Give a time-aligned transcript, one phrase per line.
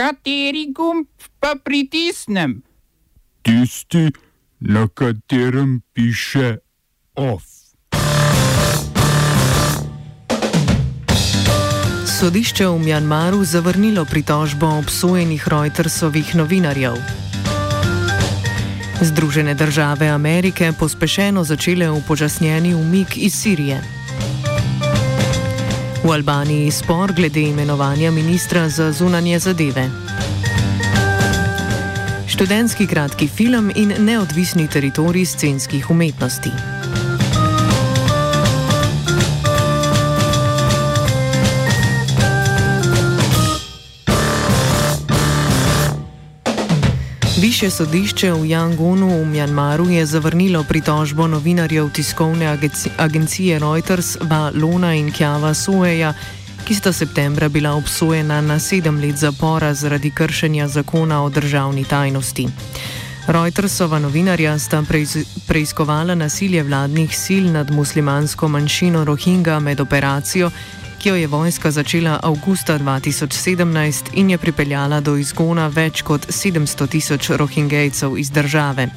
[0.00, 1.04] Kateri gumb
[1.40, 2.62] pa pritisnem?
[3.42, 4.08] Tisti,
[4.60, 6.56] na katerem piše
[7.14, 7.44] OF.
[12.18, 16.96] Sodišče v Mjanmaru zavrnilo pritožbo obsojenih Reutersovih novinarjev.
[19.00, 23.99] Združene države Amerike pospešeno začele upočasnjeni umik iz Sirije.
[26.04, 29.90] V Albaniji spor glede imenovanja ministra za zunanje zadeve.
[32.28, 36.79] Študentski kratki film in neodvisni teritorij scenskih umetnosti.
[47.40, 52.58] Više sodišče v Yangonu v Mjanmaru je zavrnilo pritožbo novinarjev tiskovne
[52.96, 56.12] agencije Reuters Valona in Kjava Soeja,
[56.68, 62.48] ki sta septembra bila obsojena na sedem let zapora zaradi kršenja zakona o državni tajnosti.
[63.26, 64.82] Reutersova novinarja sta
[65.46, 70.50] preiskovala nasilje vladnih sil nad muslimansko manjšino Rohingya med operacijo,
[71.00, 76.88] ki jo je vojska začela avgusta 2017 in je pripeljala do izgona več kot 700
[76.88, 78.88] tisoč rohingejcev iz države.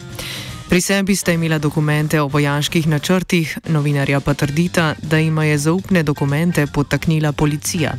[0.70, 6.04] Pri sebi sta imela dokumente o vojaških načrtih, novinarja pa trdita, da ima je zaupne
[6.04, 7.96] dokumente potaknila policija.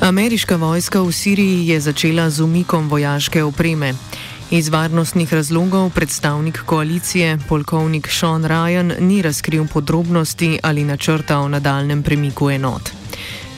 [0.00, 3.94] Ameriška vojska v Siriji je začela z umikom vojaške opreme.
[4.54, 12.02] Iz varnostnih razlogov predstavnik koalicije, polkovnik Sean Ryan, ni razkril podrobnosti ali načrta o nadaljem
[12.02, 12.90] premiku enot.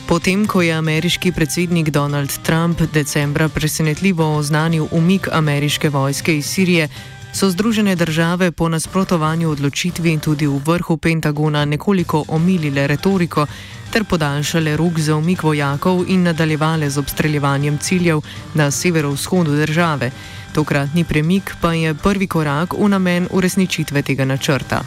[0.08, 6.88] Potem, ko je ameriški predsednik Donald Trump decembra presenetljivo oznanil umik ameriške vojske iz Sirije,
[7.32, 13.46] so Združene države po nasprotovanju odločitvi tudi v vrhu Pentagona nekoliko omilile retoriko
[13.92, 18.20] ter podaljšale rok za umik vojakov in nadaljevale z obstreljevanjem ciljev
[18.54, 20.10] na severovzhodu države.
[20.56, 24.80] Tokratni premik pa je prvi korak v namen uresničitve tega načrta.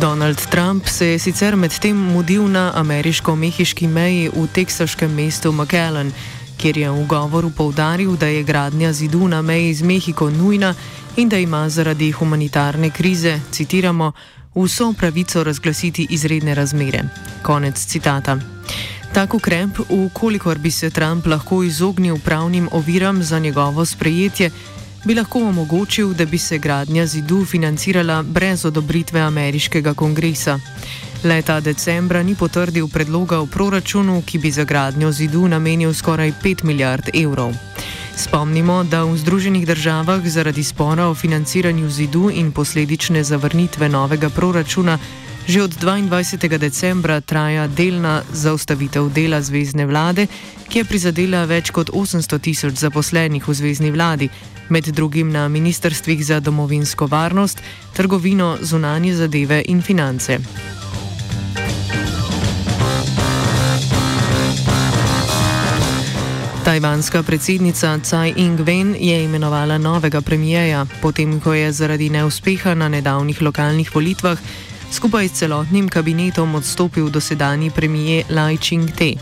[0.00, 6.12] Donald Trump se je sicer medtem mudil na ameriško-mehiški meji v teksaškem mestu McAllen,
[6.60, 10.74] kjer je v govoru povdaril, da je gradnja zidu na meji z Mehiko nujna
[11.16, 14.12] in da ima zaradi humanitarne krize, citiramo,
[14.54, 17.02] vso pravico razglasiti izredne razmere.
[17.42, 18.53] Konec citata.
[19.14, 24.50] Tak ukrep, ukolikor bi se Trump lahko izognil pravnim oviram za njegovo sprejetje,
[25.04, 30.58] bi lahko omogočil, da bi se gradnja zidu financirala brez odobritve ameriškega kongresa.
[31.24, 36.64] Leta decembra ni potrdil predloga v proračunu, ki bi za gradnjo zidu namenil skoraj 5
[36.64, 37.54] milijard evrov.
[38.16, 44.98] Spomnimo, da v Združenih državah zaradi spora o financiranju zidu in posledične zavrnitve novega proračuna
[45.44, 46.56] Že od 22.
[46.56, 50.24] decembra traja delna zaustavitev dela zvezdne vlade,
[50.72, 54.30] ki je prizadela več kot 800 tisoč zaposlenih v zvezdni vladi,
[54.72, 57.60] med drugim na ministrstvih za domovinsko varnost,
[57.92, 60.40] trgovino, zunanje zadeve in finance.
[66.64, 73.42] Tajvanska predsednica Tsai Ing-wen je imenovala novega premijeja, potem ko je zaradi neuspeha na nedavnih
[73.42, 74.40] lokalnih volitvah
[74.94, 79.14] skupaj s celotnim kabinetom odstopil dosedani premije Lai Ching-te.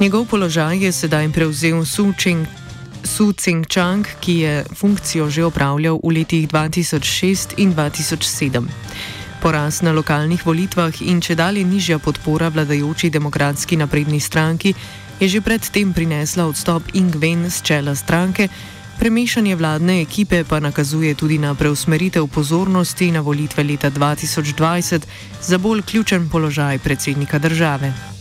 [0.00, 2.46] Njegov položaj je sedaj prevzel Su, Ching,
[3.04, 8.62] Su Tsing-chang, ki je funkcijo že opravljal v letih 2006 in 2007.
[9.42, 14.74] Poraz na lokalnih volitvah in če dalje nižja podpora vladajoči demokratski napredni stranki
[15.20, 18.48] je že predtem prinesla odstop Ing-wen z čela stranke,
[19.04, 25.02] Premešanje vladne ekipe pa nakazuje tudi na preusmeritev pozornosti na volitve leta 2020
[25.42, 28.13] za bolj ključen položaj predsednika države.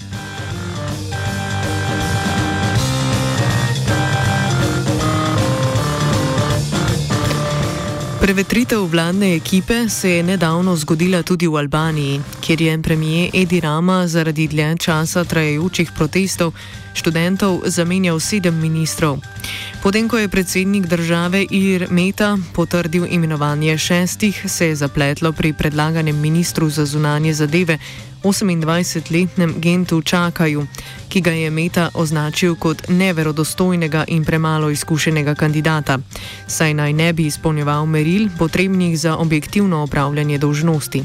[8.23, 14.07] Prevetritev vladne ekipe se je nedavno zgodila tudi v Albaniji, kjer je premijer Edi Rama
[14.07, 16.53] zaradi dlje časa trajajočih protestov
[16.93, 19.19] študentov zamenjal sedem ministrov.
[19.83, 26.19] Potem, ko je predsednik države Ir Meta potrdil imenovanje šestih, se je zapletlo pri predlaganem
[26.19, 27.77] ministru za zunanje zadeve,
[28.23, 30.67] 28-letnem Gentu Čakaju,
[31.09, 35.99] ki ga je Meta označil kot neverodostojnega in premalo izkušenega kandidata,
[36.47, 41.03] saj naj ne bi izpolnjeval meril potrebnih za objektivno opravljanje dolžnosti.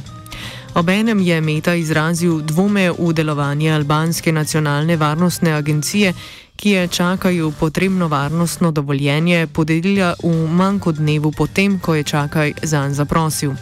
[0.75, 6.12] Obenem je Meta izrazil dvome v delovanje albanske nacionalne varnostne agencije,
[6.56, 12.53] ki je čakajo potrebno varnostno dovoljenje, podelila v manj kot dnevu potem, ko je čakaj
[12.62, 13.53] zanj zaprosil.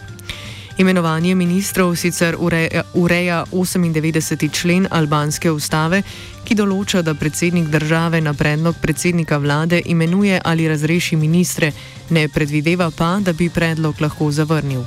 [0.78, 4.50] Imenovanje ministrov sicer ureja, ureja 98.
[4.52, 6.02] člen albanske ustave,
[6.44, 11.72] ki določa, da predsednik države na predlog predsednika vlade imenuje ali razreši ministre,
[12.10, 14.84] ne predvideva pa, da bi predlog lahko zavrnil.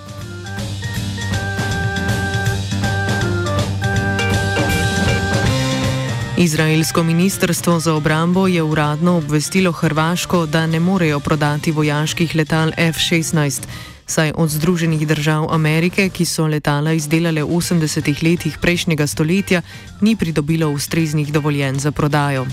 [6.37, 13.89] Izraelsko ministrstvo za obrambo je uradno obvestilo Hrvaško, da ne morejo prodati vojaških letal F-16
[14.09, 19.61] saj od Združenih držav Amerike, ki so letala izdelale v 80-ih letih prejšnjega stoletja,
[20.01, 22.47] ni pridobilo ustreznih dovoljenj za prodajo.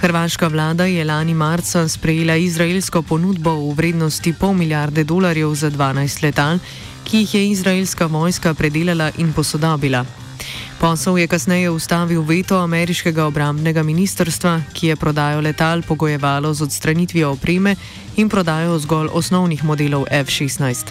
[0.00, 6.22] Hrvaška vlada je lani marca sprejela izraelsko ponudbo v vrednosti pol milijarde dolarjev za 12
[6.22, 6.58] letal,
[7.04, 10.21] ki jih je izraelska vojska predelala in posodobila.
[10.82, 17.30] Posel je kasneje ustavil veto ameriškega obrambnega ministrstva, ki je prodajo letal pogojevalo z odstranitvijo
[17.30, 17.76] opreme
[18.16, 20.90] in prodajo zgolj osnovnih modelov F-16.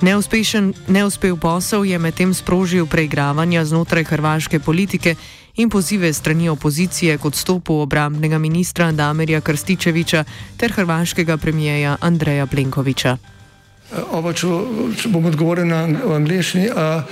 [0.00, 5.14] Neuspešen, neuspel posel je medtem sprožil preigravanja znotraj hrvaške politike
[5.56, 10.24] in pozive strani opozicije k odstopu obrambnega ministra Damerja Krstičeviča
[10.56, 13.41] ter hrvaškega premijeja Andreja Plenkoviča.
[13.92, 14.48] Oba, če,
[14.96, 16.70] če bom odgovoril na angliški.
[16.72, 17.04] Uh,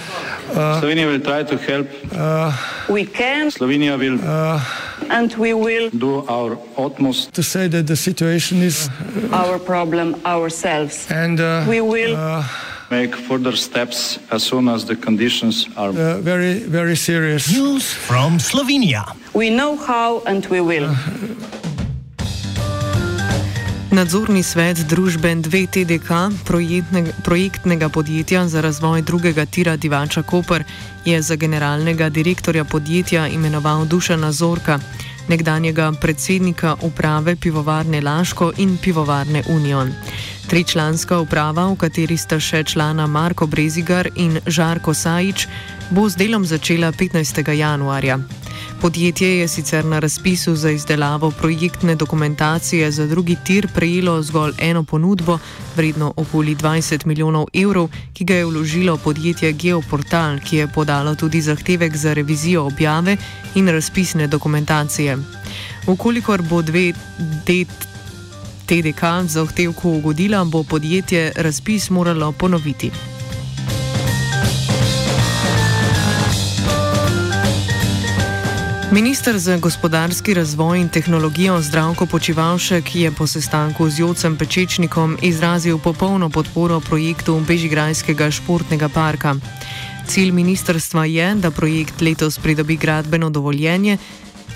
[0.55, 3.51] uh, Slovenija bo poskušala pomagati.
[3.53, 4.05] Slovenija bo
[5.09, 8.61] naredila naš utmost, da bo rekla, da je situacija
[9.31, 10.65] naš problem, naš
[11.11, 12.17] in da bomo naredili
[12.91, 17.59] nadaljnje korake, as soon as the conditions are zelo, zelo resni.
[17.59, 19.05] News from Slovenija.
[19.35, 21.60] Vemo, kako in bomo.
[23.91, 26.31] Nadzorni svet družbe 2TDK,
[27.25, 30.65] projektnega, podjetja za razvoj drugega tira Divača Koper,
[31.05, 34.79] je za generalnega direktorja podjetja imenoval Dušana Zorka,
[35.29, 39.91] nekdanjega predsednika uprave pivovarne Laško in pivovarne Union.
[40.47, 45.49] Tričlanska uprava, v kateri sta še člana Marko Brezigar in Žarko Sajič,
[45.91, 47.51] bo z delom začela 15.
[47.53, 48.19] januarja.
[48.81, 54.85] Podjetje je sicer na razpisu za izdelavo projektne dokumentacije za drugi tir prejelo zgolj eno
[54.85, 55.39] ponudbo,
[55.77, 61.41] vredno okoli 20 milijonov evrov, ki ga je vložilo podjetje Geoportal, ki je podalo tudi
[61.41, 63.17] zahtevek za revizijo objave
[63.55, 65.19] in razpisne dokumentacije.
[65.87, 66.93] Ukolikor bo dve
[67.47, 67.69] det.
[68.71, 72.91] TDK zahtevku ugodila, bo podjetje razpis moralo ponoviti.
[78.93, 85.79] Ministr za gospodarski razvoj in tehnologijo Zdravko Počivalšek je po sestanku z Jocem Pečečnikom izrazil
[85.79, 89.35] popolno podporo projektu Bežigrajskega športnega parka.
[90.07, 93.99] Cilj ministrstva je, da projekt letos pridobi gradbeno dovoljenje,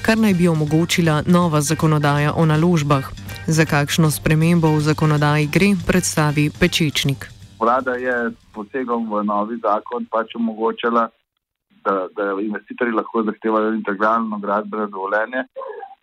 [0.03, 3.11] kar naj bi omogočila nova zakonodaja o naložbah.
[3.47, 7.31] Za kakšno spremembo v zakonodaji gre, predstavi Pečečnik.
[7.61, 11.09] Vlada je posegom v novi zakon pač omogočila
[11.85, 15.45] da, da investitorji lahko zahtevajo integralno gradbeno dovoljenje.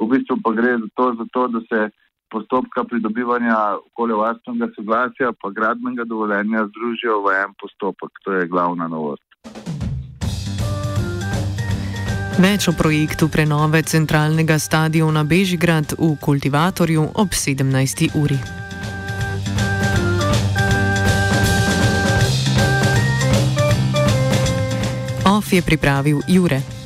[0.01, 1.89] V bistvu pa gre za to, za to da se
[2.31, 3.57] postopka pridobivanja
[3.91, 8.11] okoljevarstvenega soglasja pa gradbenega dovoljenja združijo v en postopek.
[8.23, 9.23] To je glavna novost.
[12.41, 18.09] Več o projektu prenove centralnega stadiona Bežigrad v kultivatorju ob 17.
[18.23, 18.60] uri.
[25.49, 26.80] Je pripravil Jure.